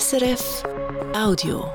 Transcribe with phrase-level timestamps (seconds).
[0.00, 0.62] SRF
[1.14, 1.66] Audio.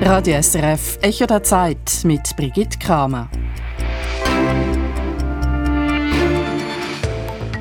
[0.00, 3.28] Radio SRF Echo der Zeit mit Brigitte Kramer.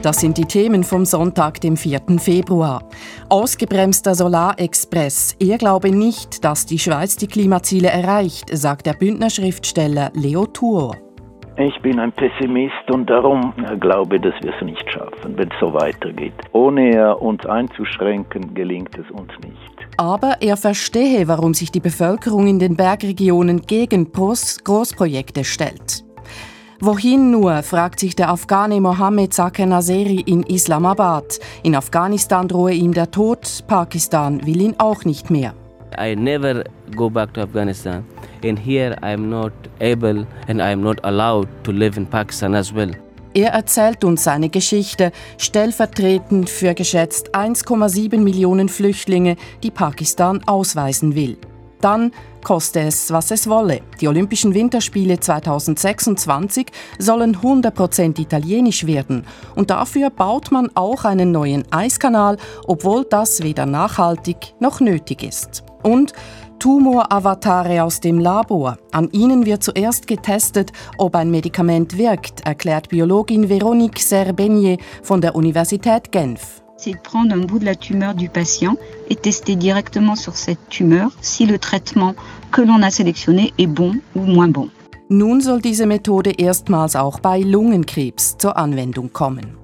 [0.01, 2.17] Das sind die Themen vom Sonntag, dem 4.
[2.17, 2.87] Februar.
[3.27, 5.35] Ausgebremster Solarexpress.
[5.37, 11.10] Er glaube nicht, dass die Schweiz die Klimaziele erreicht, sagt der Bündner Schriftsteller Leo Tuor.
[11.57, 15.73] Ich bin ein Pessimist und darum glaube, dass wir es nicht schaffen, wenn es so
[15.73, 16.33] weitergeht.
[16.53, 19.87] Ohne uns einzuschränken, gelingt es uns nicht.
[19.97, 26.05] Aber er verstehe, warum sich die Bevölkerung in den Bergregionen gegen Großprojekte stellt.
[26.79, 31.39] Wohin nur, fragt sich der Afghane Mohammed Zakir Naseri in Islamabad.
[31.61, 35.53] In Afghanistan drohe ihm der Tod, Pakistan will ihn auch nicht mehr.
[35.97, 36.63] I never
[36.95, 38.05] go back to Afghanistan.
[38.43, 42.91] And here I'm not able and I'm not allowed to live in Pakistan as well.
[43.33, 51.37] Er erzählt uns seine Geschichte, stellvertretend für geschätzt 1,7 Millionen Flüchtlinge, die Pakistan ausweisen will.
[51.79, 52.11] Dann
[52.43, 53.81] koste es, was es wolle.
[53.99, 56.67] Die Olympischen Winterspiele 2026
[56.99, 59.25] sollen 100% italienisch werden.
[59.55, 65.63] Und dafür baut man auch einen neuen Eiskanal, obwohl das weder nachhaltig noch nötig ist.
[65.83, 66.13] Und
[66.59, 68.77] Tumoravatare aus dem Labor.
[68.91, 75.35] An ihnen wird zuerst getestet, ob ein Medikament wirkt, erklärt Biologin Véronique Serbenier von der
[75.35, 76.61] Universität Genf.
[76.81, 78.75] c'est de prendre un bout de la tumeur du patient
[79.09, 82.15] et tester directement sur cette tumeur si le traitement
[82.51, 84.69] que l'on a sélectionné est bon ou moins bon.
[85.09, 89.60] Nun soll diese Methode erstmals auch bei Lungenkrebs zur Anwendung kommen.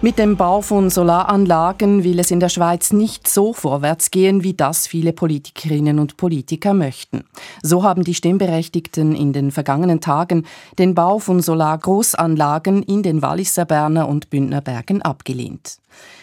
[0.00, 4.54] Mit dem Bau von Solaranlagen will es in der Schweiz nicht so vorwärts gehen, wie
[4.54, 7.24] das viele Politikerinnen und Politiker möchten.
[7.64, 10.46] So haben die Stimmberechtigten in den vergangenen Tagen
[10.78, 15.78] den Bau von Solargroßanlagen in den Walliser Berner und Bündner Bergen abgelehnt.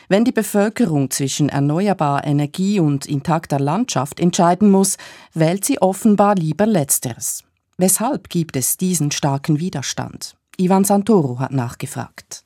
[0.07, 4.95] Wenn die Bevölkerung zwischen erneuerbarer Energie und intakter Landschaft entscheiden muss,
[5.33, 7.43] wählt sie offenbar lieber Letzteres.
[7.77, 10.37] Weshalb gibt es diesen starken Widerstand?
[10.55, 12.44] Ivan Santoro hat nachgefragt.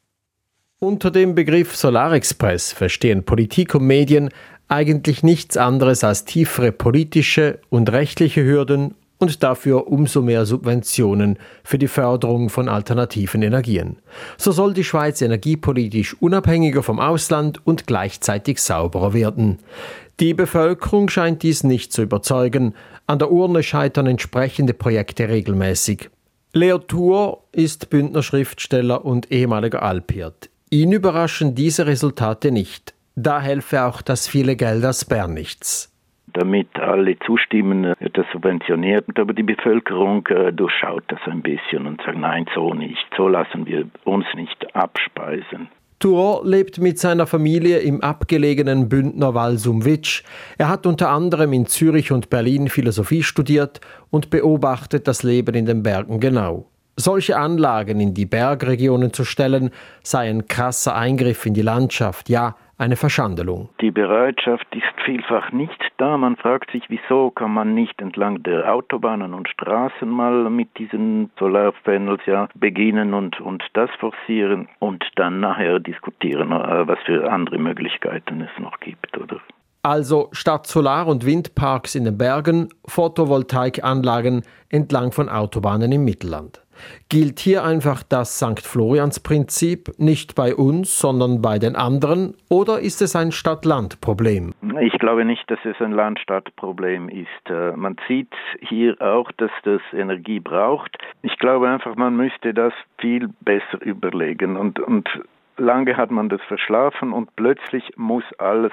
[0.81, 4.29] Unter dem Begriff Solarexpress verstehen Politik und Medien
[4.69, 11.77] eigentlich nichts anderes als tiefere politische und rechtliche Hürden und dafür umso mehr Subventionen für
[11.77, 13.97] die Förderung von alternativen Energien.
[14.37, 19.57] So soll die Schweiz energiepolitisch unabhängiger vom Ausland und gleichzeitig sauberer werden.
[20.21, 22.73] Die Bevölkerung scheint dies nicht zu überzeugen.
[23.05, 26.09] An der Urne scheitern entsprechende Projekte regelmäßig.
[26.53, 30.49] Leo Tour ist Bündner Schriftsteller und ehemaliger Alpirt.
[30.71, 32.93] Ihn überraschen diese Resultate nicht.
[33.15, 35.91] Da helfe auch das viele Geld aus Bern nichts.
[36.33, 41.99] Damit alle zustimmen, wird das subventioniert, aber die Bevölkerung äh, durchschaut das ein bisschen und
[42.05, 45.69] sagt, nein, so nicht, so lassen wir uns nicht abspeisen.
[45.97, 50.23] Tour lebt mit seiner Familie im abgelegenen Bündner Walsum-Witsch.
[50.59, 53.81] Er hat unter anderem in Zürich und Berlin Philosophie studiert
[54.11, 56.67] und beobachtet das Leben in den Bergen genau.
[57.01, 59.71] Solche Anlagen in die Bergregionen zu stellen,
[60.03, 63.69] sei ein krasser Eingriff in die Landschaft, ja, eine Verschandelung.
[63.79, 66.17] Die Bereitschaft ist vielfach nicht da.
[66.17, 71.31] Man fragt sich, wieso kann man nicht entlang der Autobahnen und Straßen mal mit diesen
[71.39, 77.59] Solarpanels ja beginnen und, und das forcieren und dann nachher diskutieren, äh, was für andere
[77.59, 79.39] Möglichkeiten es noch gibt, oder?
[79.81, 86.61] Also statt Solar- und Windparks in den Bergen, Photovoltaikanlagen entlang von Autobahnen im Mittelland.
[87.09, 88.65] Gilt hier einfach das St.
[88.65, 92.35] Florians-Prinzip nicht bei uns, sondern bei den anderen?
[92.49, 94.53] Oder ist es ein Stadt-Land-Problem?
[94.81, 97.49] Ich glaube nicht, dass es ein Land-Stadt-Problem ist.
[97.49, 100.97] Äh, man sieht hier auch, dass das Energie braucht.
[101.21, 105.09] Ich glaube einfach, man müsste das viel besser überlegen und, und
[105.59, 108.71] lange hat man das verschlafen und plötzlich muss alles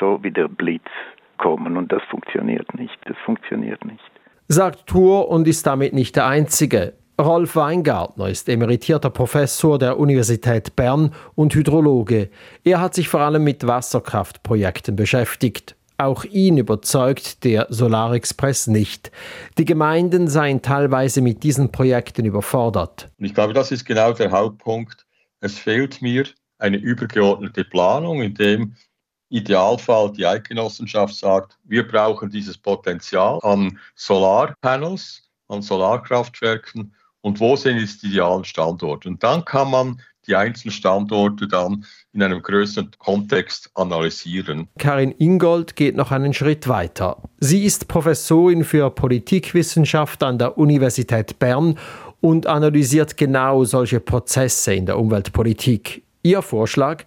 [0.00, 0.88] so wie der Blitz
[1.38, 2.96] kommen und das funktioniert nicht.
[3.04, 4.02] Das funktioniert nicht.
[4.48, 6.94] Sagt Tour und ist damit nicht der Einzige.
[7.20, 12.30] Rolf Weingartner ist emeritierter Professor der Universität Bern und Hydrologe.
[12.62, 15.74] Er hat sich vor allem mit Wasserkraftprojekten beschäftigt.
[16.00, 19.10] Auch ihn überzeugt der Solarexpress nicht.
[19.58, 23.10] Die Gemeinden seien teilweise mit diesen Projekten überfordert.
[23.18, 25.07] Ich glaube, das ist genau der Hauptpunkt.
[25.40, 26.24] Es fehlt mir
[26.58, 28.74] eine übergeordnete Planung, in dem
[29.30, 37.78] Idealfall die Eidgenossenschaft sagt, wir brauchen dieses Potenzial an Solarpanels, an Solarkraftwerken und wo sind
[37.78, 39.08] jetzt die idealen Standorte.
[39.08, 44.68] Und dann kann man die einzelnen Standorte dann in einem größeren Kontext analysieren.
[44.78, 47.22] Karin Ingold geht noch einen Schritt weiter.
[47.40, 51.78] Sie ist Professorin für Politikwissenschaft an der Universität Bern
[52.20, 56.02] und analysiert genau solche Prozesse in der Umweltpolitik.
[56.22, 57.04] Ihr Vorschlag,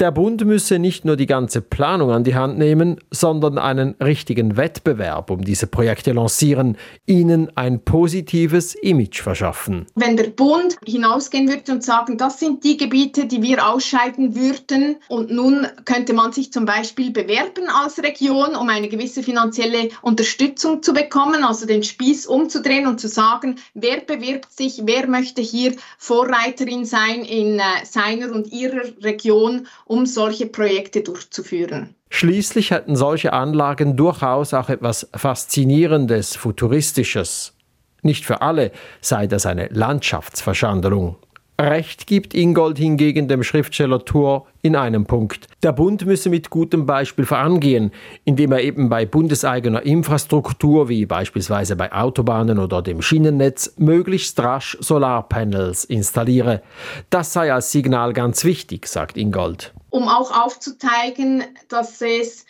[0.00, 4.56] der Bund müsse nicht nur die ganze Planung an die Hand nehmen, sondern einen richtigen
[4.56, 9.86] Wettbewerb um diese Projekte lancieren, ihnen ein positives Image verschaffen.
[9.96, 14.96] Wenn der Bund hinausgehen würde und sagen, das sind die Gebiete, die wir ausscheiden würden
[15.08, 20.82] und nun könnte man sich zum Beispiel bewerben als Region, um eine gewisse finanzielle Unterstützung
[20.82, 25.74] zu bekommen, also den Spieß umzudrehen und zu sagen, wer bewirbt sich, wer möchte hier
[25.98, 31.94] Vorreiterin sein in äh, seiner und ihrer Region um solche Projekte durchzuführen.
[32.10, 37.54] Schließlich hätten solche Anlagen durchaus auch etwas Faszinierendes, Futuristisches.
[38.02, 38.70] Nicht für alle
[39.00, 41.16] sei das eine Landschaftsverschandelung.
[41.60, 45.48] Recht gibt Ingold hingegen dem Schriftsteller Thur in einem Punkt.
[45.64, 47.90] Der Bund müsse mit gutem Beispiel vorangehen,
[48.24, 54.78] indem er eben bei bundeseigener Infrastruktur wie beispielsweise bei Autobahnen oder dem Schienennetz möglichst rasch
[54.80, 56.62] Solarpanels installiere.
[57.10, 59.74] Das sei als Signal ganz wichtig, sagt Ingold.
[59.90, 62.44] Um auch aufzuzeigen, dass es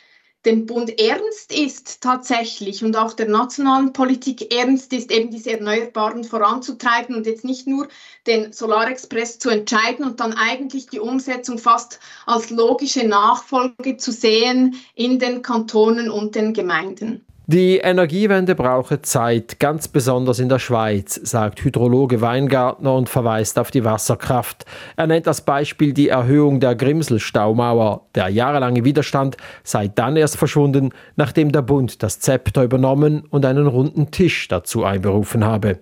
[0.44, 6.24] dem Bund ernst ist tatsächlich und auch der nationalen Politik ernst ist, eben diese Erneuerbaren
[6.24, 7.88] voranzutreiben und jetzt nicht nur
[8.26, 14.76] den Solarexpress zu entscheiden und dann eigentlich die Umsetzung fast als logische Nachfolge zu sehen
[14.94, 17.26] in den Kantonen und den Gemeinden.
[17.50, 23.70] Die Energiewende brauche Zeit, ganz besonders in der Schweiz, sagt Hydrologe Weingartner und verweist auf
[23.70, 24.66] die Wasserkraft.
[24.98, 28.02] Er nennt als Beispiel die Erhöhung der Grimselstaumauer.
[28.14, 33.66] Der jahrelange Widerstand sei dann erst verschwunden, nachdem der Bund das Zepter übernommen und einen
[33.66, 35.78] runden Tisch dazu einberufen habe.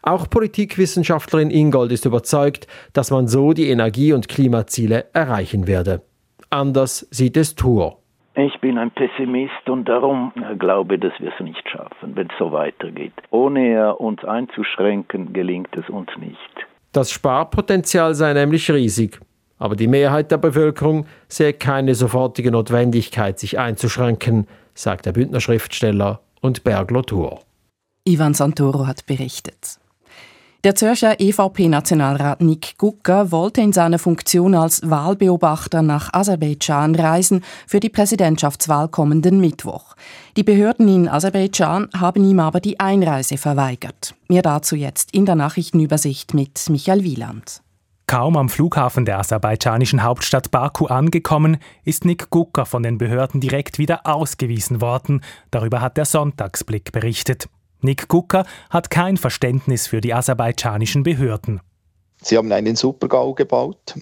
[0.00, 6.00] Auch Politikwissenschaftlerin Ingold ist überzeugt, dass man so die Energie- und Klimaziele erreichen werde.
[6.48, 8.01] Anders sieht es Tour.
[8.34, 12.50] Ich bin ein Pessimist und darum glaube, dass wir es nicht schaffen, wenn es so
[12.50, 13.12] weitergeht.
[13.30, 16.66] Ohne uns einzuschränken, gelingt es uns nicht.
[16.92, 19.20] Das Sparpotenzial sei nämlich riesig.
[19.58, 26.20] Aber die Mehrheit der Bevölkerung sehe keine sofortige Notwendigkeit, sich einzuschränken, sagt der Bündner Schriftsteller
[26.40, 27.40] und Berglotur.
[28.04, 29.78] Ivan Santoro hat berichtet.
[30.64, 37.80] Der Zürcher EVP-Nationalrat Nick Gucker wollte in seiner Funktion als Wahlbeobachter nach Aserbaidschan reisen für
[37.80, 39.96] die Präsidentschaftswahl kommenden Mittwoch.
[40.36, 44.14] Die Behörden in Aserbaidschan haben ihm aber die Einreise verweigert.
[44.28, 47.60] Mehr dazu jetzt in der Nachrichtenübersicht mit Michael Wieland.
[48.06, 53.80] Kaum am Flughafen der aserbaidschanischen Hauptstadt Baku angekommen, ist Nick Gucker von den Behörden direkt
[53.80, 55.22] wieder ausgewiesen worden.
[55.50, 57.48] Darüber hat der Sonntagsblick berichtet.
[57.82, 61.60] Nick Gucker hat kein Verständnis für die aserbaidschanischen Behörden.
[62.22, 63.94] Sie haben einen Supergau gebaut.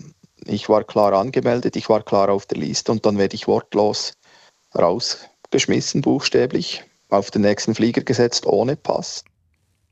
[0.44, 4.12] Ich war klar angemeldet, ich war klar auf der Liste und dann werde ich wortlos
[4.76, 9.24] rausgeschmissen, buchstäblich, auf den nächsten Flieger gesetzt, ohne Pass.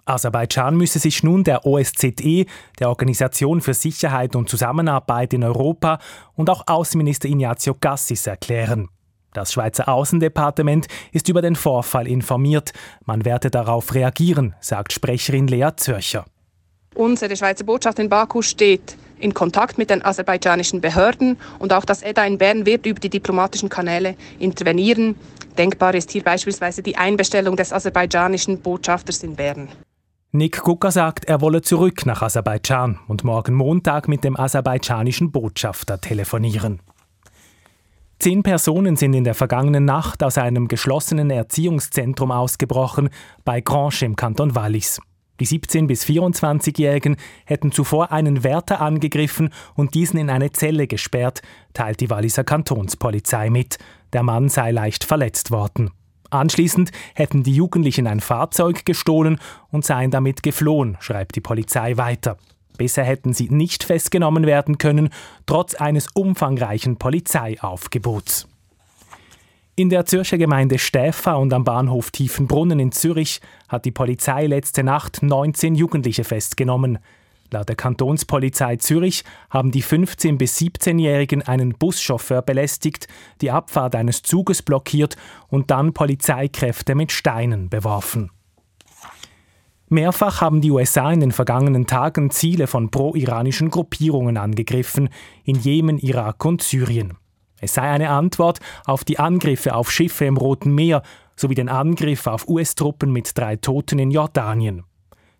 [0.04, 2.46] Aserbaidschan müsse sich nun der OSZE,
[2.78, 5.98] der Organisation für Sicherheit und Zusammenarbeit in Europa,
[6.34, 8.88] und auch Außenminister Ignazio Gassis erklären.
[9.32, 12.72] Das Schweizer Außendepartement ist über den Vorfall informiert.
[13.04, 16.24] Man werde darauf reagieren, sagt Sprecherin Lea Zürcher.
[16.94, 22.02] Unsere Schweizer Botschaft in Baku steht in Kontakt mit den aserbaidschanischen Behörden und auch das
[22.02, 25.16] EDA in Bern wird über die diplomatischen Kanäle intervenieren.
[25.56, 29.68] Denkbar ist hier beispielsweise die Einbestellung des aserbaidschanischen Botschafters in Bern.
[30.30, 36.00] Nick Kuka sagt, er wolle zurück nach Aserbaidschan und morgen Montag mit dem aserbaidschanischen Botschafter
[36.00, 36.80] telefonieren.
[38.18, 43.10] Zehn Personen sind in der vergangenen Nacht aus einem geschlossenen Erziehungszentrum ausgebrochen
[43.44, 45.00] bei Grange im Kanton Wallis.
[45.38, 51.42] Die 17- bis 24-Jährigen hätten zuvor einen Wärter angegriffen und diesen in eine Zelle gesperrt,
[51.74, 53.78] teilt die Walliser Kantonspolizei mit.
[54.12, 55.92] Der Mann sei leicht verletzt worden.
[56.30, 59.38] Anschließend hätten die Jugendlichen ein Fahrzeug gestohlen
[59.70, 62.36] und seien damit geflohen, schreibt die Polizei weiter.
[62.78, 65.10] Bisher hätten sie nicht festgenommen werden können,
[65.44, 68.48] trotz eines umfangreichen Polizeiaufgebots.
[69.76, 74.82] In der Zürcher Gemeinde Stäfa und am Bahnhof Tiefenbrunnen in Zürich hat die Polizei letzte
[74.82, 76.98] Nacht 19 Jugendliche festgenommen.
[77.50, 83.06] Laut der Kantonspolizei Zürich haben die 15- bis 17-Jährigen einen Buschauffeur belästigt,
[83.40, 85.16] die Abfahrt eines Zuges blockiert
[85.48, 88.30] und dann Polizeikräfte mit Steinen beworfen.
[89.90, 95.08] Mehrfach haben die USA in den vergangenen Tagen Ziele von pro-iranischen Gruppierungen angegriffen,
[95.44, 97.14] in Jemen, Irak und Syrien.
[97.60, 101.02] Es sei eine Antwort auf die Angriffe auf Schiffe im Roten Meer
[101.36, 104.84] sowie den Angriff auf US-Truppen mit drei Toten in Jordanien.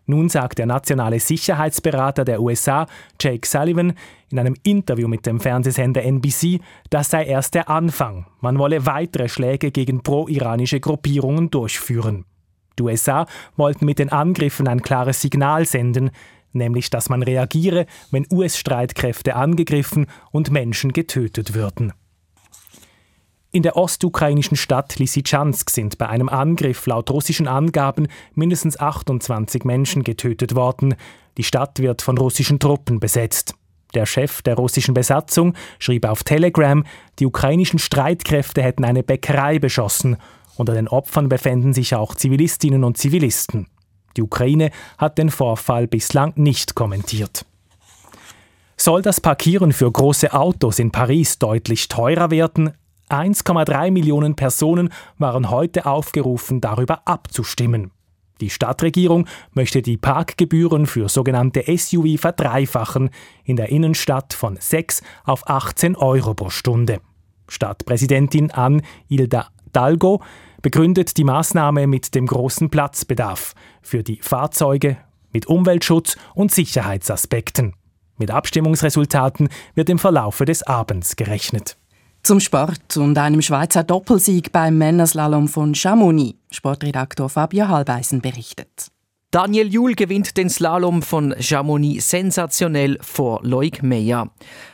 [0.06, 2.86] Nun sagt der nationale Sicherheitsberater der USA,
[3.20, 3.92] Jake Sullivan,
[4.30, 8.24] in einem Interview mit dem Fernsehsender NBC, das sei erst der Anfang.
[8.40, 12.24] Man wolle weitere Schläge gegen pro-iranische Gruppierungen durchführen.
[12.78, 16.10] Die USA wollten mit den Angriffen ein klares Signal senden,
[16.52, 21.92] nämlich dass man reagiere, wenn US-Streitkräfte angegriffen und Menschen getötet würden.
[23.50, 30.04] In der ostukrainischen Stadt Lysychansk sind bei einem Angriff laut russischen Angaben mindestens 28 Menschen
[30.04, 30.94] getötet worden.
[31.38, 33.54] Die Stadt wird von russischen Truppen besetzt.
[33.94, 36.84] Der Chef der russischen Besatzung schrieb auf Telegram,
[37.18, 40.18] die ukrainischen Streitkräfte hätten eine Bäckerei beschossen.
[40.58, 43.68] Unter den Opfern befänden sich auch Zivilistinnen und Zivilisten.
[44.16, 47.46] Die Ukraine hat den Vorfall bislang nicht kommentiert.
[48.76, 52.72] Soll das Parkieren für große Autos in Paris deutlich teurer werden,
[53.08, 57.92] 1,3 Millionen Personen waren heute aufgerufen, darüber abzustimmen.
[58.40, 63.10] Die Stadtregierung möchte die Parkgebühren für sogenannte SUV verdreifachen,
[63.44, 67.00] in der Innenstadt von 6 auf 18 Euro pro Stunde.
[67.48, 70.20] Stadtpräsidentin Anne Hilda Dalgo
[70.62, 74.98] begründet die Maßnahme mit dem großen Platzbedarf für die Fahrzeuge,
[75.32, 77.74] mit Umweltschutz und Sicherheitsaspekten.
[78.16, 81.76] Mit Abstimmungsresultaten wird im Verlaufe des Abends gerechnet.
[82.22, 86.38] Zum Sport und einem Schweizer Doppelsieg beim Männerslalom von Chamonix.
[86.50, 88.90] Sportredaktor Fabio Halbeisen berichtet.
[89.30, 94.30] Daniel Juhl gewinnt den Slalom von Chamonix sensationell vor Loic Meyer.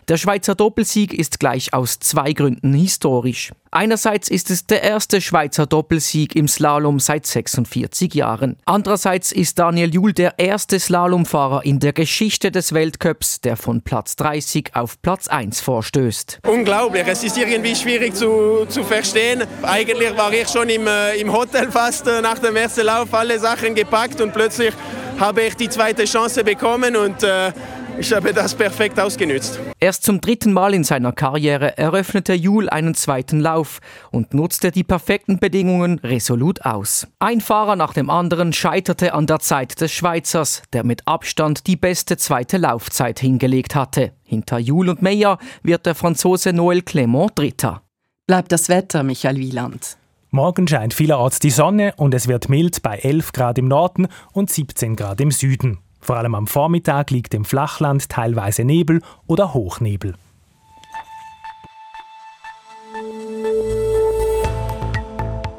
[0.08, 3.52] Der Schweizer Doppelsieg ist gleich aus zwei Gründen historisch.
[3.70, 8.56] Einerseits ist es der erste Schweizer Doppelsieg im Slalom seit 46 Jahren.
[8.66, 14.14] Andererseits ist Daniel Juhl der erste Slalomfahrer in der Geschichte des Weltcups, der von Platz
[14.16, 16.40] 30 auf Platz 1 vorstößt.
[16.46, 19.44] Unglaublich, es ist irgendwie schwierig zu, zu verstehen.
[19.62, 23.38] Eigentlich war ich schon im, äh, im Hotel fast äh, nach dem ersten Lauf alle
[23.38, 24.74] Sachen gepackt und plötzlich
[25.18, 27.52] habe ich die zweite Chance bekommen und äh,
[27.98, 29.60] ich habe das perfekt ausgenützt.
[29.80, 34.84] Erst zum dritten Mal in seiner Karriere eröffnete Jul einen zweiten Lauf und nutzte die
[34.84, 37.06] perfekten Bedingungen resolut aus.
[37.18, 41.76] Ein Fahrer nach dem anderen scheiterte an der Zeit des Schweizers, der mit Abstand die
[41.76, 44.12] beste zweite Laufzeit hingelegt hatte.
[44.22, 47.82] Hinter Jul und Meyer wird der Franzose Noël Clément Dritter.
[48.26, 49.98] Bleibt das Wetter, Michael Wieland?
[50.30, 54.50] Morgen scheint vielerorts die Sonne und es wird mild bei 11 Grad im Norden und
[54.50, 55.78] 17 Grad im Süden.
[56.04, 60.14] Vor allem am Vormittag liegt im Flachland teilweise Nebel oder Hochnebel.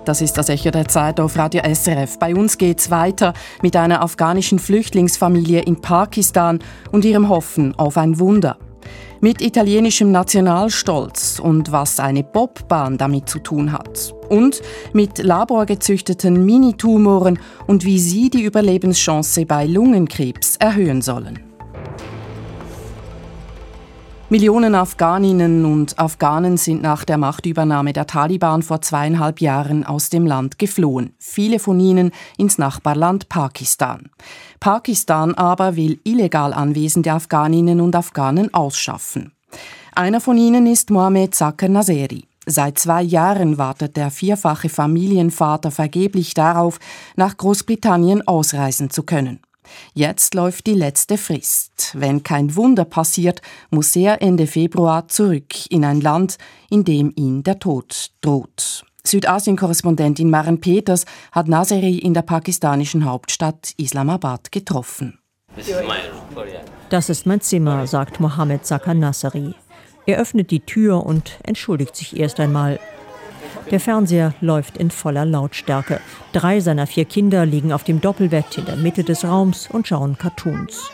[0.06, 2.20] Das ist das Echo der Zeit auf Radio SRF.
[2.20, 3.34] Bei uns geht's weiter
[3.64, 6.60] mit einer afghanischen Flüchtlingsfamilie in Pakistan
[6.92, 8.60] und ihrem Hoffen auf ein Wunder
[9.22, 14.14] mit italienischem Nationalstolz und was eine Bobbahn damit zu tun hat.
[14.30, 14.62] Und
[14.94, 21.55] mit laborgezüchteten Minitumoren und wie sie die Überlebenschance bei Lungenkrebs erhöhen sollen.
[24.28, 30.26] Millionen Afghaninnen und Afghanen sind nach der Machtübernahme der Taliban vor zweieinhalb Jahren aus dem
[30.26, 34.10] Land geflohen, viele von ihnen ins Nachbarland Pakistan.
[34.60, 39.32] Pakistan aber will illegal anwesende Afghaninnen und Afghanen ausschaffen.
[39.94, 42.26] Einer von ihnen ist Mohamed Zakir Naseri.
[42.48, 46.80] Seit zwei Jahren wartet der vierfache Familienvater vergeblich darauf,
[47.16, 49.40] nach Großbritannien ausreisen zu können.
[49.94, 51.92] Jetzt läuft die letzte Frist.
[51.94, 56.38] Wenn kein Wunder passiert, muss er Ende Februar zurück in ein Land,
[56.70, 58.86] in dem ihn der Tod droht.
[59.06, 65.20] Südasien-Korrespondentin Maren Peters hat Naseri in der pakistanischen Hauptstadt Islamabad getroffen.
[66.90, 69.54] Das ist mein Zimmer, sagt Mohammed Zakar Naseri.
[70.06, 72.80] Er öffnet die Tür und entschuldigt sich erst einmal.
[73.72, 76.00] Der Fernseher läuft in voller Lautstärke.
[76.34, 80.18] Drei seiner vier Kinder liegen auf dem Doppelbett in der Mitte des Raums und schauen
[80.18, 80.92] Cartoons.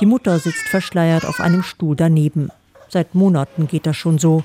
[0.00, 2.50] Die Mutter sitzt verschleiert auf einem Stuhl daneben.
[2.88, 4.42] Seit Monaten geht das schon so.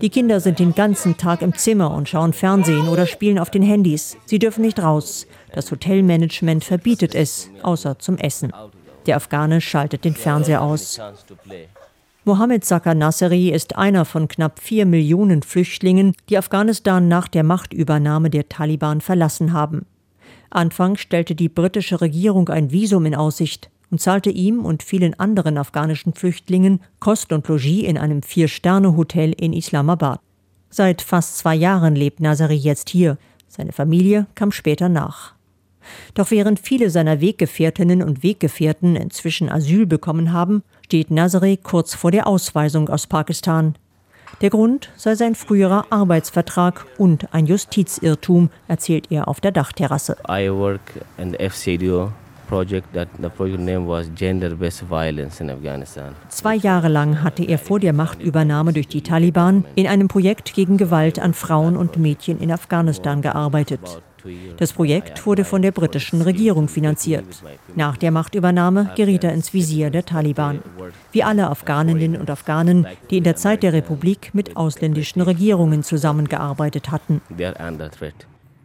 [0.00, 3.62] Die Kinder sind den ganzen Tag im Zimmer und schauen Fernsehen oder spielen auf den
[3.62, 4.16] Handys.
[4.24, 5.26] Sie dürfen nicht raus.
[5.52, 8.52] Das Hotelmanagement verbietet es, außer zum Essen.
[9.06, 11.00] Der Afghane schaltet den Fernseher aus.
[12.26, 18.30] Mohammed Zakar Nasseri ist einer von knapp vier Millionen Flüchtlingen, die Afghanistan nach der Machtübernahme
[18.30, 19.84] der Taliban verlassen haben.
[20.48, 25.58] Anfangs stellte die britische Regierung ein Visum in Aussicht und zahlte ihm und vielen anderen
[25.58, 30.18] afghanischen Flüchtlingen Kost und Logis in einem Vier-Sterne-Hotel in Islamabad.
[30.70, 33.18] Seit fast zwei Jahren lebt Naseri jetzt hier.
[33.48, 35.34] Seine Familie kam später nach.
[36.14, 42.10] Doch während viele seiner Weggefährtinnen und Weggefährten inzwischen Asyl bekommen haben, steht Nazaré kurz vor
[42.10, 43.74] der Ausweisung aus Pakistan.
[44.42, 50.16] Der Grund sei sein früherer Arbeitsvertrag und ein Justizirrtum, erzählt er auf der Dachterrasse.
[50.28, 50.80] I work
[51.16, 52.12] in the FCDO
[52.54, 56.14] project that the project name was gender-based violence in Afghanistan.
[56.28, 60.76] Zwei Jahre lang hatte er vor der Machtübernahme durch die Taliban in einem Projekt gegen
[60.76, 63.80] Gewalt an Frauen und Mädchen in Afghanistan gearbeitet.
[64.56, 67.24] Das Projekt wurde von der britischen Regierung finanziert.
[67.74, 70.60] Nach der Machtübernahme geriet er ins Visier der Taliban.
[71.12, 76.90] Wie alle Afghaninnen und Afghanen, die in der Zeit der Republik mit ausländischen Regierungen zusammengearbeitet
[76.90, 77.20] hatten.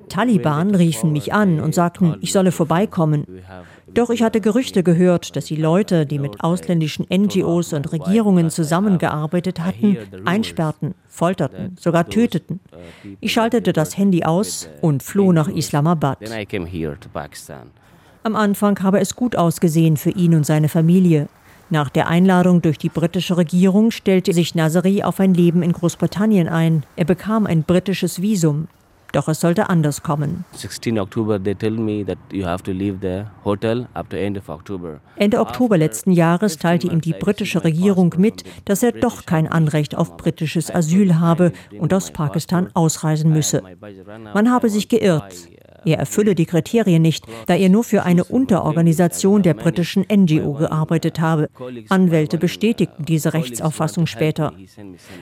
[0.10, 3.26] Taliban riefen mich an und sagten, ich solle vorbeikommen.
[3.94, 9.60] Doch ich hatte Gerüchte gehört, dass die Leute, die mit ausländischen NGOs und Regierungen zusammengearbeitet
[9.60, 12.60] hatten, einsperrten, folterten, sogar töteten.
[13.20, 16.20] Ich schaltete das Handy aus und floh nach Islamabad.
[18.24, 21.30] Am Anfang habe es gut ausgesehen für ihn und seine Familie.
[21.72, 26.48] Nach der Einladung durch die britische Regierung stellte sich Nazari auf ein Leben in Großbritannien
[26.48, 26.84] ein.
[26.96, 28.68] Er bekam ein britisches Visum.
[29.12, 30.46] Doch es sollte anders kommen.
[30.54, 34.38] 16 Oktober, they tell me that you have to leave the hotel up to end
[34.38, 35.02] of October.
[35.16, 39.96] Ende Oktober letzten Jahres teilte ihm die britische Regierung mit, dass er doch kein Anrecht
[39.96, 43.64] auf britisches Asyl habe und aus Pakistan ausreisen müsse.
[44.34, 45.50] Man habe sich geirrt.
[45.86, 51.20] Er erfülle die Kriterien nicht, da er nur für eine Unterorganisation der britischen NGO gearbeitet
[51.20, 51.50] habe.
[51.90, 54.54] Anwälte bestätigten diese Rechtsauffassung später.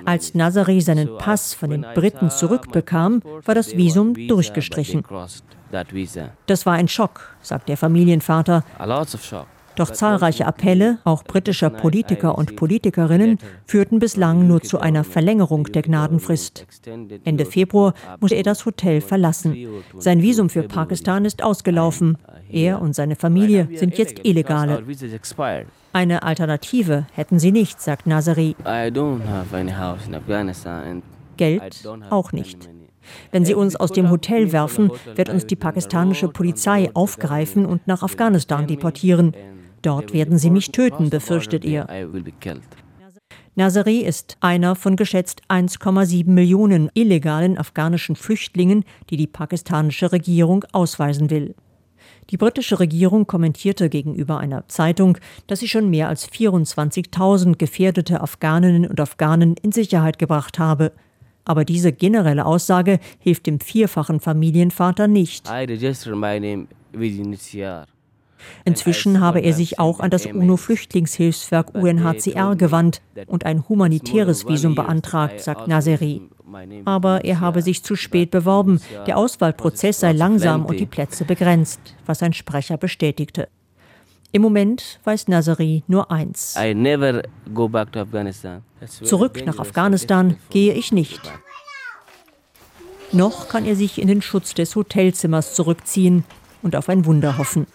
[0.06, 5.04] Als Nazari seinen Pass von den Briten zurückbekam, war das Visum durchgestrichen.
[6.46, 8.64] Das war ein Schock, sagt der Familienvater.
[9.78, 15.84] Doch zahlreiche Appelle, auch britischer Politiker und Politikerinnen, führten bislang nur zu einer Verlängerung der
[15.84, 16.66] Gnadenfrist.
[17.24, 19.56] Ende Februar musste er das Hotel verlassen.
[20.00, 22.18] Sein Visum für Pakistan ist ausgelaufen.
[22.50, 24.84] Er und seine Familie sind jetzt Illegale.
[25.94, 28.56] Eine Alternative hätten sie nicht, sagt Nazari.
[31.38, 32.70] Geld auch nicht.
[33.32, 38.02] Wenn sie uns aus dem Hotel werfen, wird uns die pakistanische Polizei aufgreifen und nach
[38.02, 39.34] Afghanistan deportieren.
[39.82, 41.88] Dort werden sie mich töten, befürchtet ihr.
[43.56, 51.32] Nazari ist einer von geschätzt 1,7 Millionen illegalen afghanischen Flüchtlingen, die die pakistanische Regierung ausweisen
[51.32, 51.56] will.
[52.30, 58.86] Die britische Regierung kommentierte gegenüber einer Zeitung, dass sie schon mehr als 24.000 gefährdete Afghaninnen
[58.86, 60.92] und Afghanen in Sicherheit gebracht habe.
[61.46, 65.50] Aber diese generelle Aussage hilft dem vierfachen Familienvater nicht.
[68.66, 75.42] Inzwischen habe er sich auch an das UNO-Flüchtlingshilfswerk UNHCR gewandt und ein humanitäres Visum beantragt,
[75.42, 76.22] sagt Nazeri.
[76.86, 78.82] Aber er habe sich zu spät beworben.
[79.06, 83.50] Der Auswahlprozess sei langsam und die Plätze begrenzt, was ein Sprecher bestätigte.
[84.32, 86.56] Im Moment weiß Nazari nur eins.
[89.04, 91.22] Zurück nach Afghanistan gehe ich nicht.
[93.14, 96.26] Noch kann er sich in den Schutz des Hotelzimmers zurückziehen
[96.62, 97.68] und auf ein Wunder hoffen.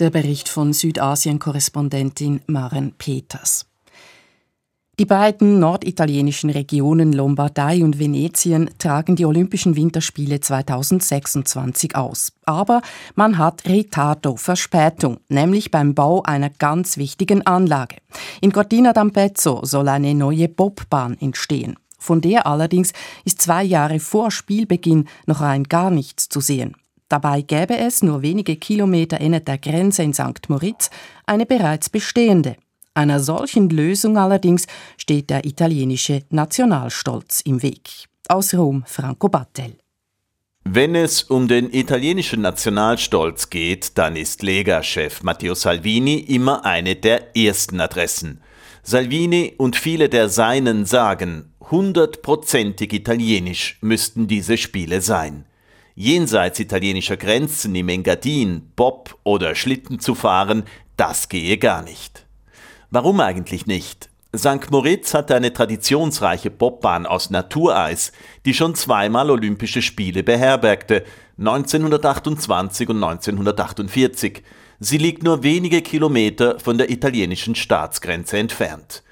[0.00, 3.66] Der Bericht von Südasien-Korrespondentin Maren Peters.
[4.98, 12.32] Die beiden norditalienischen Regionen Lombardei und Venetien tragen die Olympischen Winterspiele 2026 aus.
[12.46, 12.80] Aber
[13.14, 17.96] man hat Ritardo, Verspätung, nämlich beim Bau einer ganz wichtigen Anlage.
[18.40, 21.76] In Cortina d'Ampezzo soll eine neue Bobbahn entstehen.
[21.98, 22.94] Von der allerdings
[23.26, 26.74] ist zwei Jahre vor Spielbeginn noch rein gar nichts zu sehen.
[27.10, 30.48] Dabei gäbe es nur wenige Kilometer innerhalb der Grenze in St.
[30.48, 30.90] Moritz
[31.26, 32.54] eine bereits bestehende.
[32.94, 38.06] Einer solchen Lösung allerdings steht der italienische Nationalstolz im Weg.
[38.28, 39.76] Aus Rom Franco Battel.
[40.62, 47.36] Wenn es um den italienischen Nationalstolz geht, dann ist Lega-Chef Matteo Salvini immer eine der
[47.36, 48.40] ersten Adressen.
[48.84, 55.44] Salvini und viele der Seinen sagen, hundertprozentig italienisch müssten diese Spiele sein
[56.00, 60.64] jenseits italienischer Grenzen im Engadin Bob oder Schlitten zu fahren,
[60.96, 62.24] das gehe gar nicht.
[62.90, 64.08] Warum eigentlich nicht?
[64.34, 64.70] St.
[64.70, 68.12] Moritz hatte eine traditionsreiche Bobbahn aus Natureis,
[68.46, 71.04] die schon zweimal Olympische Spiele beherbergte,
[71.38, 74.42] 1928 und 1948.
[74.78, 79.02] Sie liegt nur wenige Kilometer von der italienischen Staatsgrenze entfernt.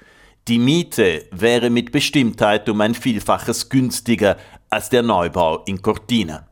[0.47, 4.37] Die Miete wäre mit Bestimmtheit um ein Vielfaches günstiger
[4.71, 6.48] als der Neubau in Cortina.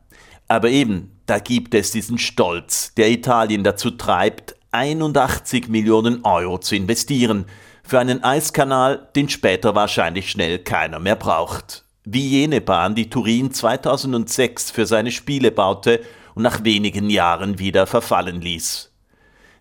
[0.48, 6.74] Aber eben, da gibt es diesen Stolz, der Italien dazu treibt, 81 Millionen Euro zu
[6.74, 7.46] investieren
[7.82, 11.84] für einen Eiskanal, den später wahrscheinlich schnell keiner mehr braucht.
[12.04, 16.00] Wie jene Bahn, die Turin 2006 für seine Spiele baute
[16.34, 18.90] und nach wenigen Jahren wieder verfallen ließ.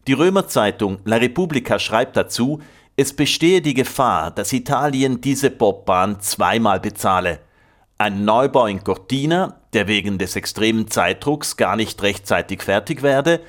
[0.07, 2.61] Die Römerzeitung La Repubblica schreibt dazu,
[2.95, 7.39] Es bestehe die Gefahr, dass Italien diese Bobbahn zweimal bezahle.
[7.97, 13.41] Ein Neubau in Cortina, der wegen des extremen Zeitdrucks gar nicht rechtzeitig fertig werde,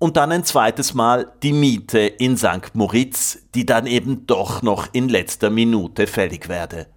[0.00, 2.74] und dann ein zweites Mal die Miete in St.
[2.74, 6.88] Moritz, die dann eben doch noch in letzter Minute fällig werde.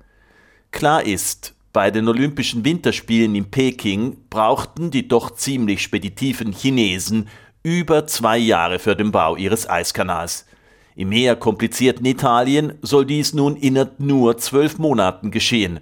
[0.72, 7.30] Klar ist, bei den Olympischen Winterspielen in Peking brauchten die doch ziemlich speditiven Chinesen
[7.62, 10.48] über zwei Jahre für den Bau ihres Eiskanals.
[10.96, 15.80] Im mehr komplizierten Italien soll dies nun innerhalb nur zwölf Monaten geschehen.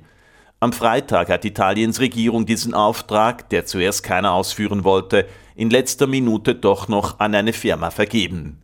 [0.59, 6.55] Am Freitag hat Italiens Regierung diesen Auftrag, der zuerst keiner ausführen wollte, in letzter Minute
[6.55, 8.63] doch noch an eine Firma vergeben.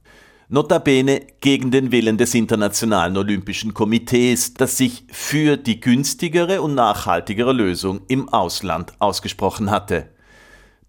[0.49, 7.53] Notabene gegen den Willen des Internationalen Olympischen Komitees, das sich für die günstigere und nachhaltigere
[7.53, 10.09] Lösung im Ausland ausgesprochen hatte.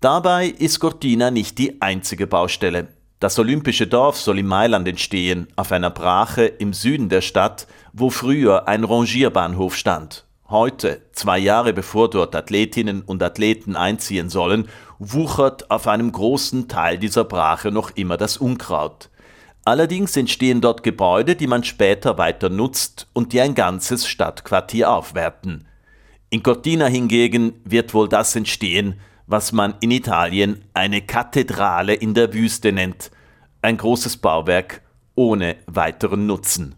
[0.01, 2.88] Dabei ist Cortina nicht die einzige Baustelle.
[3.21, 8.09] Das olympische Dorf soll in Mailand entstehen, auf einer Brache im Süden der Stadt, wo
[8.09, 10.25] früher ein Rangierbahnhof stand.
[10.55, 14.69] Heute, zwei Jahre bevor dort Athletinnen und Athleten einziehen sollen,
[15.01, 19.11] wuchert auf einem großen Teil dieser Brache noch immer das Unkraut.
[19.64, 25.67] Allerdings entstehen dort Gebäude, die man später weiter nutzt und die ein ganzes Stadtquartier aufwerten.
[26.31, 32.33] In Cortina hingegen wird wohl das entstehen, was man in Italien eine Kathedrale in der
[32.33, 33.11] Wüste nennt,
[33.61, 34.83] ein großes Bauwerk
[35.17, 36.77] ohne weiteren Nutzen.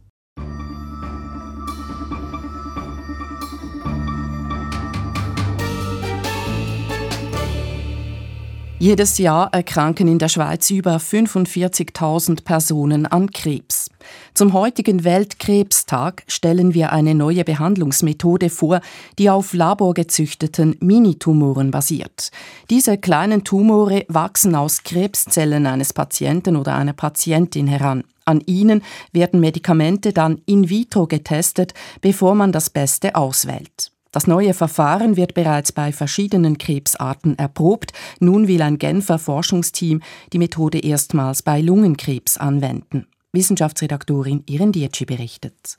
[8.79, 13.91] Jedes Jahr erkranken in der Schweiz über 45.000 Personen an Krebs.
[14.35, 18.83] Zum heutigen Weltkrebstag stellen wir eine neue Behandlungsmethode vor,
[19.19, 22.31] die auf laborgezüchteten Minitumoren basiert.
[22.69, 28.05] Diese kleinen Tumore wachsen aus Krebszellen eines Patienten oder einer Patientin heran.
[28.27, 33.91] An ihnen werden Medikamente dann in vitro getestet, bevor man das Beste auswählt.
[34.17, 37.93] Das neue Verfahren wird bereits bei verschiedenen Krebsarten erprobt.
[38.19, 40.01] Nun will ein Genfer Forschungsteam
[40.33, 43.09] die Methode erstmals bei Lungenkrebs anwenden.
[43.33, 45.77] Wissenschaftsredaktorin Iren Dietschi berichtet.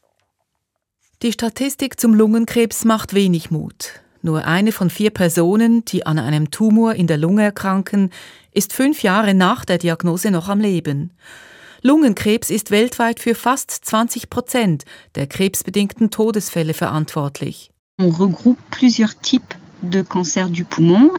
[1.23, 4.03] Die Statistik zum Lungenkrebs macht wenig Mut.
[4.21, 8.11] Nur eine von vier Personen, die an einem Tumor in der Lunge erkranken,
[8.51, 11.09] ist fünf Jahre nach der Diagnose noch am Leben.
[11.81, 14.83] Lungenkrebs ist weltweit für fast 20 Prozent
[15.15, 17.71] der krebsbedingten Todesfälle verantwortlich.
[17.99, 21.09] On regroupe plusieurs types de cancer du poumon.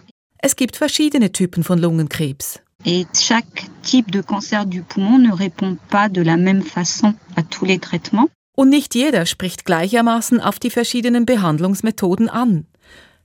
[0.40, 2.60] Es gibt verschiedene Typen von Lungenkrebs.
[2.84, 7.42] Et chaque type de cancer du poumon ne répond pas de la même façon à
[7.42, 8.28] tous les traitements.
[8.56, 12.66] Und nicht jeder spricht gleichermaßen auf die verschiedenen Behandlungsmethoden an.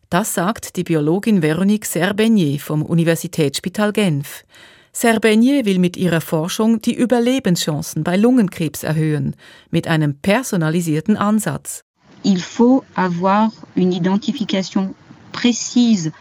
[0.10, 4.46] Das sagt die Biologin Véronique Serbenier vom Universitätsspital Genf.
[4.94, 9.36] Serbenier will mit ihrer Forschung die Überlebenschancen bei Lungenkrebs erhöhen,
[9.70, 11.84] mit einem personalisierten Ansatz.
[12.24, 14.94] Il faut avoir une identification
[15.32, 16.12] précise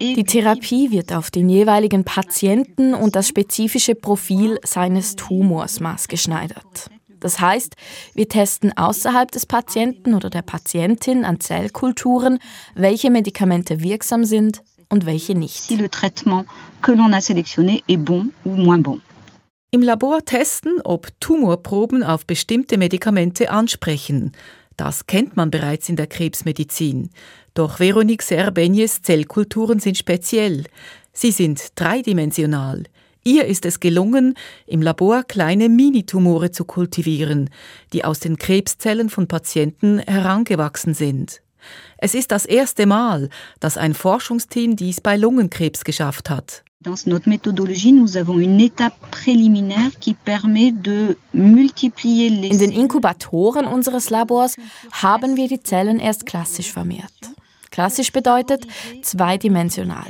[0.00, 6.88] die Therapie wird auf den jeweiligen Patienten und das spezifische Profil seines Tumors maßgeschneidert.
[7.18, 7.74] Das heißt,
[8.14, 12.38] wir testen außerhalb des Patienten oder der Patientin an Zellkulturen,
[12.76, 15.62] welche Medikamente wirksam sind und welche nicht.
[15.62, 16.44] Si le traitement
[16.80, 19.00] que l'on a sélectionné est bon ou moins bon.
[19.70, 24.32] Im Labor testen, ob Tumorproben auf bestimmte Medikamente ansprechen.
[24.78, 27.10] Das kennt man bereits in der Krebsmedizin.
[27.52, 30.64] Doch Veronique Serbenies Zellkulturen sind speziell.
[31.12, 32.84] Sie sind dreidimensional.
[33.24, 34.34] Ihr ist es gelungen,
[34.68, 37.50] im Labor kleine Minitumore zu kultivieren,
[37.92, 41.42] die aus den Krebszellen von Patienten herangewachsen sind.
[41.96, 46.62] Es ist das erste Mal, dass ein Forschungsteam dies bei Lungenkrebs geschafft hat.
[46.80, 52.70] Dans notre méthodologie, nous avons une étape préliminaire qui permet de multiplier les In den
[52.70, 54.54] Inkubatoren unseres Labors
[54.92, 57.32] haben wir die Zellen erst klassisch vermehrt.
[57.72, 58.64] Klassisch bedeutet
[59.02, 60.06] zweidimensional.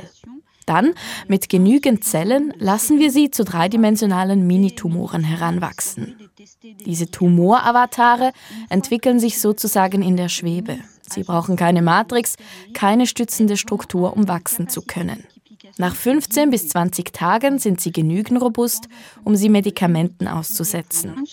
[0.67, 0.93] Dann,
[1.27, 6.17] mit genügend Zellen, lassen wir sie zu dreidimensionalen Minitumoren heranwachsen.
[6.85, 8.31] Diese Tumoravatare
[8.69, 10.77] entwickeln sich sozusagen in der Schwebe.
[11.09, 12.35] Sie brauchen keine Matrix,
[12.73, 15.23] keine stützende Struktur, um wachsen zu können.
[15.79, 18.89] Nach 15 bis 20 Tagen sind sie genügend robust,
[19.23, 21.25] um sie Medikamenten auszusetzen.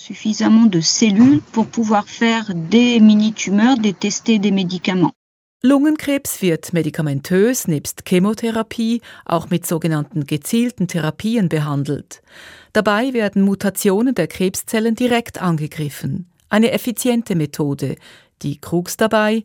[5.62, 12.22] Lungenkrebs wird medikamentös nebst Chemotherapie auch mit sogenannten gezielten Therapien behandelt.
[12.72, 16.30] Dabei werden Mutationen der Krebszellen direkt angegriffen.
[16.48, 17.96] Eine effiziente Methode.
[18.42, 19.42] Die Krux dabei?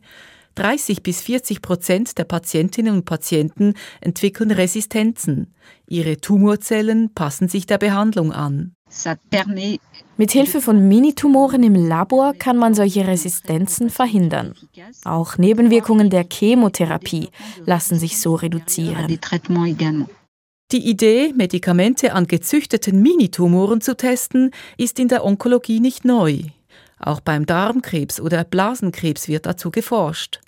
[0.54, 5.54] 30 bis 40 Prozent der Patientinnen und Patienten entwickeln Resistenzen.
[5.86, 8.74] Ihre Tumorzellen passen sich der Behandlung an.
[10.18, 14.54] Mit Hilfe von Minitumoren im Labor kann man solche Resistenzen verhindern.
[15.04, 17.30] Auch Nebenwirkungen der Chemotherapie
[17.64, 19.18] lassen sich so reduzieren.
[20.72, 26.44] Die Idee, Medikamente an gezüchteten Minitumoren zu testen, ist in der Onkologie nicht neu.
[27.02, 30.40] Auch beim Darmkrebs oder Blasenkrebs wird dazu geforscht.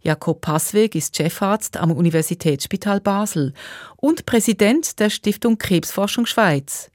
[0.00, 3.52] Jakob Passweg ist Chefarzt am Universitätsspital Basel
[3.96, 6.90] und Präsident der Stiftung Krebsforschung Schweiz.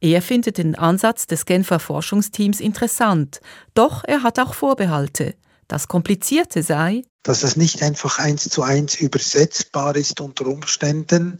[0.00, 3.40] Er findet den Ansatz des Genfer Forschungsteams interessant,
[3.74, 5.34] doch er hat auch Vorbehalte.
[5.68, 11.38] Das Komplizierte sei, dass es nicht einfach eins zu eins übersetzbar ist unter Umständen,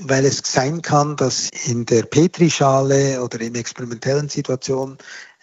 [0.00, 4.98] weil es sein kann, dass in der Petrischale oder in experimentellen Situationen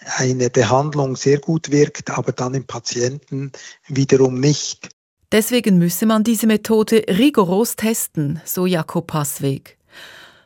[0.05, 3.51] eine Behandlung sehr gut wirkt, aber dann im Patienten
[3.87, 4.89] wiederum nicht.
[5.31, 9.77] Deswegen müsse man diese Methode rigoros testen, so Jakob Passweg.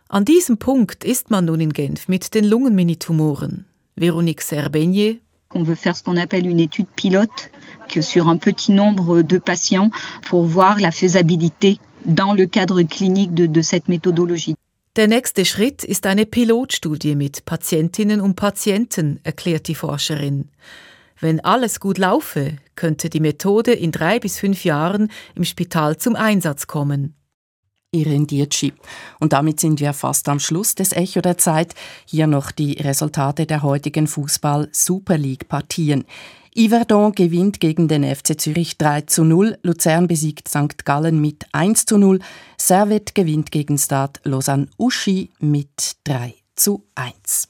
[0.10, 3.66] An diesem Punkt ist man nun in Genf mit den Lungenminitumoren.
[3.96, 5.20] Véronique Serbegnier.
[5.56, 7.52] On veut faire ce qu'on appelle une étude pilote
[7.88, 9.92] que sur un petit nombre de patients
[10.28, 14.56] pour voir la faisabilité dans le cadre clinique de, de cette méthodologie.
[14.96, 20.52] Der nächste Schritt ist eine Pilotstudie mit Patientinnen und Patienten, erklärt die Forscherin.
[21.20, 26.16] Wenn alles gut laufe, könnte die Methode in drei bis fünf Jahren im Spital zum
[26.16, 27.16] Einsatz kommen.
[27.92, 28.74] Irin Dietschi.
[29.20, 31.74] Und damit sind wir fast am Schluss des Echo der Zeit.
[32.06, 36.06] Hier noch die Resultate der heutigen Fußball-Super League-Partien.
[36.56, 40.86] Yverdon gewinnt gegen den FC Zürich 3 zu 0, Luzern besiegt St.
[40.86, 42.20] Gallen mit 1 zu 0,
[42.58, 47.48] Servet gewinnt gegen Stade Lausanne-Uschi mit 3 zu 1.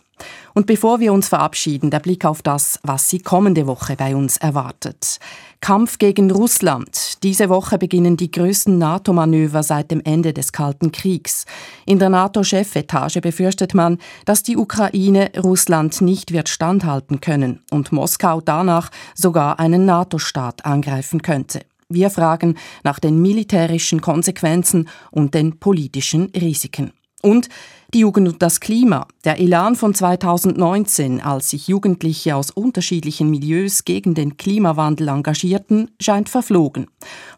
[0.53, 4.37] Und bevor wir uns verabschieden, der Blick auf das, was Sie kommende Woche bei uns
[4.37, 5.19] erwartet.
[5.61, 7.23] Kampf gegen Russland.
[7.23, 11.45] Diese Woche beginnen die größten NATO-Manöver seit dem Ende des Kalten Kriegs.
[11.85, 18.41] In der NATO-Chefetage befürchtet man, dass die Ukraine Russland nicht wird standhalten können und Moskau
[18.41, 21.61] danach sogar einen NATO-Staat angreifen könnte.
[21.89, 26.91] Wir fragen nach den militärischen Konsequenzen und den politischen Risiken.
[27.25, 27.47] Und
[27.93, 33.85] die Jugend und das Klima, der Elan von 2019, als sich Jugendliche aus unterschiedlichen Milieus
[33.85, 36.87] gegen den Klimawandel engagierten, scheint verflogen.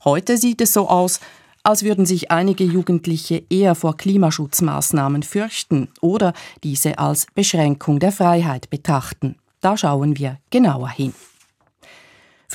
[0.03, 1.19] Heute sieht es so aus,
[1.61, 8.69] als würden sich einige Jugendliche eher vor Klimaschutzmaßnahmen fürchten oder diese als Beschränkung der Freiheit
[8.69, 9.35] betrachten.
[9.61, 11.13] Da schauen wir genauer hin.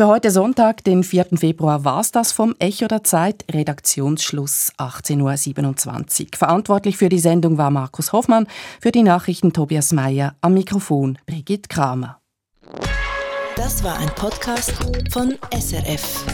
[0.00, 1.26] Für heute Sonntag, den 4.
[1.36, 3.44] Februar, war es das vom Echo der Zeit.
[3.52, 6.28] Redaktionsschluss 18.27 Uhr.
[6.38, 8.46] Verantwortlich für die Sendung war Markus Hoffmann,
[8.80, 12.18] für die Nachrichten Tobias Mayer, am Mikrofon Brigitte Kramer.
[13.56, 14.72] Das war ein Podcast
[15.10, 16.24] von SRF.